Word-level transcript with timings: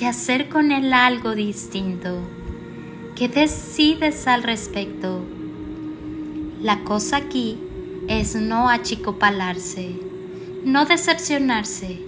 y 0.00 0.04
hacer 0.04 0.48
con 0.48 0.72
él 0.72 0.92
algo 0.92 1.34
distinto. 1.34 2.20
¿Qué 3.14 3.28
decides 3.28 4.26
al 4.26 4.42
respecto? 4.42 5.22
La 6.60 6.84
cosa 6.84 7.16
aquí 7.16 7.58
es 8.08 8.34
no 8.36 8.68
achicopalarse, 8.68 9.96
no 10.64 10.84
decepcionarse, 10.84 12.00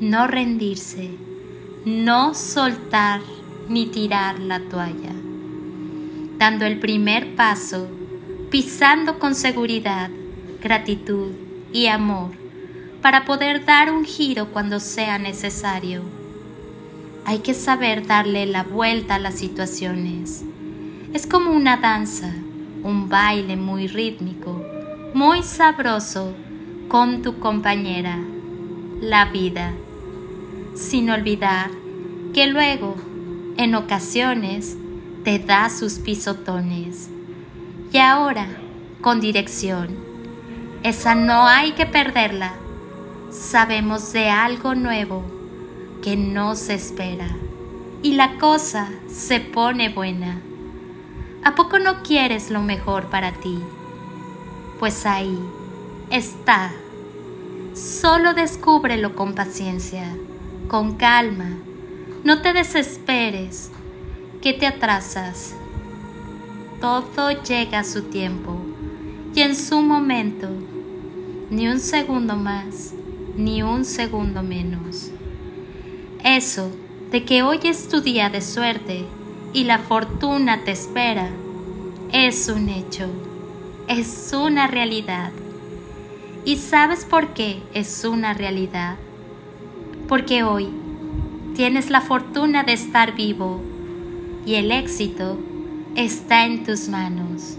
no 0.00 0.26
rendirse, 0.26 1.10
no 1.84 2.34
soltar 2.34 3.20
ni 3.68 3.86
tirar 3.86 4.38
la 4.38 4.60
toalla. 4.60 5.12
Dando 6.38 6.66
el 6.66 6.78
primer 6.80 7.34
paso, 7.34 7.88
pisando 8.50 9.18
con 9.18 9.34
seguridad, 9.34 10.10
gratitud 10.62 11.30
y 11.72 11.86
amor 11.86 12.42
para 13.00 13.24
poder 13.24 13.64
dar 13.64 13.90
un 13.90 14.04
giro 14.04 14.52
cuando 14.52 14.78
sea 14.78 15.18
necesario. 15.18 16.21
Hay 17.32 17.38
que 17.38 17.54
saber 17.54 18.06
darle 18.06 18.44
la 18.44 18.62
vuelta 18.62 19.14
a 19.14 19.18
las 19.18 19.36
situaciones. 19.36 20.44
Es 21.14 21.26
como 21.26 21.52
una 21.52 21.78
danza, 21.78 22.30
un 22.82 23.08
baile 23.08 23.56
muy 23.56 23.86
rítmico, 23.86 24.62
muy 25.14 25.42
sabroso 25.42 26.34
con 26.88 27.22
tu 27.22 27.38
compañera, 27.38 28.18
la 29.00 29.24
vida. 29.24 29.72
Sin 30.74 31.08
olvidar 31.08 31.70
que 32.34 32.48
luego, 32.48 32.96
en 33.56 33.76
ocasiones, 33.76 34.76
te 35.24 35.38
da 35.38 35.70
sus 35.70 35.94
pisotones. 36.00 37.08
Y 37.94 37.96
ahora, 37.96 38.46
con 39.00 39.22
dirección. 39.22 39.88
Esa 40.82 41.14
no 41.14 41.46
hay 41.46 41.72
que 41.72 41.86
perderla 41.86 42.52
sabemos 43.30 44.12
de 44.12 44.28
algo 44.28 44.74
nuevo 44.74 45.41
que 46.02 46.16
no 46.16 46.56
se 46.56 46.74
espera 46.74 47.28
y 48.02 48.14
la 48.14 48.38
cosa 48.38 48.90
se 49.08 49.40
pone 49.40 49.88
buena. 49.88 50.40
¿A 51.44 51.54
poco 51.54 51.78
no 51.78 52.02
quieres 52.02 52.50
lo 52.50 52.60
mejor 52.60 53.06
para 53.06 53.32
ti? 53.32 53.58
Pues 54.78 55.06
ahí 55.06 55.38
está. 56.10 56.72
Solo 57.74 58.34
descúbrelo 58.34 59.14
con 59.14 59.34
paciencia, 59.34 60.14
con 60.68 60.96
calma. 60.96 61.50
No 62.24 62.42
te 62.42 62.52
desesperes, 62.52 63.70
que 64.40 64.52
te 64.52 64.66
atrasas. 64.66 65.54
Todo 66.80 67.30
llega 67.42 67.78
a 67.78 67.84
su 67.84 68.02
tiempo 68.02 68.56
y 69.34 69.40
en 69.40 69.54
su 69.54 69.80
momento, 69.80 70.48
ni 71.48 71.68
un 71.68 71.78
segundo 71.78 72.36
más 72.36 72.94
ni 73.36 73.62
un 73.62 73.84
segundo 73.84 74.42
menos. 74.42 75.11
Eso 76.24 76.70
de 77.10 77.24
que 77.24 77.42
hoy 77.42 77.58
es 77.64 77.88
tu 77.88 78.00
día 78.00 78.30
de 78.30 78.40
suerte 78.40 79.04
y 79.52 79.64
la 79.64 79.78
fortuna 79.78 80.62
te 80.64 80.70
espera, 80.70 81.30
es 82.12 82.48
un 82.48 82.68
hecho, 82.68 83.08
es 83.88 84.32
una 84.32 84.68
realidad. 84.68 85.32
¿Y 86.44 86.56
sabes 86.56 87.04
por 87.04 87.34
qué 87.34 87.60
es 87.74 88.04
una 88.04 88.34
realidad? 88.34 88.96
Porque 90.06 90.44
hoy 90.44 90.68
tienes 91.56 91.90
la 91.90 92.00
fortuna 92.00 92.62
de 92.62 92.74
estar 92.74 93.16
vivo 93.16 93.60
y 94.46 94.54
el 94.54 94.70
éxito 94.70 95.38
está 95.96 96.46
en 96.46 96.62
tus 96.62 96.88
manos. 96.88 97.56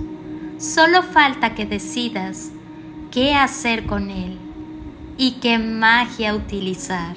Solo 0.57 1.03
falta 1.03 1.53
que 1.53 1.65
decidas 1.65 2.51
qué 3.11 3.35
hacer 3.35 3.85
con 3.85 4.09
él 4.09 4.37
y 5.17 5.33
qué 5.33 5.57
magia 5.57 6.33
utilizar. 6.33 7.15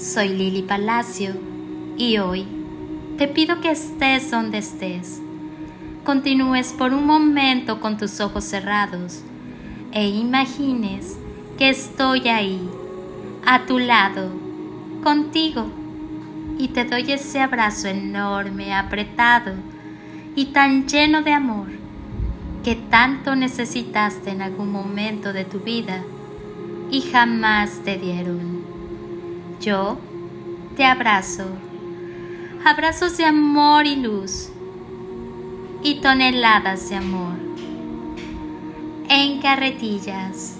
Soy 0.00 0.28
Lili 0.28 0.62
Palacio 0.62 1.34
y 1.98 2.16
hoy 2.16 2.46
te 3.18 3.28
pido 3.28 3.60
que 3.60 3.70
estés 3.70 4.30
donde 4.30 4.56
estés. 4.56 5.20
Continúes 6.04 6.72
por 6.72 6.94
un 6.94 7.06
momento 7.06 7.80
con 7.80 7.98
tus 7.98 8.18
ojos 8.20 8.44
cerrados 8.44 9.20
e 9.92 10.08
imagines 10.08 11.18
que 11.58 11.68
estoy 11.68 12.30
ahí, 12.30 12.66
a 13.44 13.66
tu 13.66 13.78
lado, 13.78 14.30
contigo, 15.02 15.66
y 16.56 16.68
te 16.68 16.84
doy 16.84 17.12
ese 17.12 17.40
abrazo 17.40 17.88
enorme, 17.88 18.72
apretado 18.72 19.52
y 20.34 20.46
tan 20.46 20.88
lleno 20.88 21.20
de 21.20 21.34
amor 21.34 21.68
que 22.64 22.74
tanto 22.74 23.36
necesitaste 23.36 24.30
en 24.30 24.40
algún 24.40 24.72
momento 24.72 25.34
de 25.34 25.44
tu 25.44 25.60
vida 25.60 26.02
y 26.90 27.02
jamás 27.02 27.82
te 27.84 27.98
dieron. 27.98 28.59
Yo 29.60 29.98
te 30.74 30.86
abrazo, 30.86 31.44
abrazos 32.64 33.18
de 33.18 33.26
amor 33.26 33.86
y 33.86 33.96
luz 33.96 34.48
y 35.82 35.96
toneladas 35.96 36.88
de 36.88 36.96
amor 36.96 37.34
en 39.10 39.42
carretillas 39.42 40.59